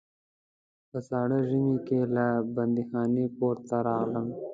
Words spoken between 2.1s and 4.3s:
له بندیخانې کور ته راغلم.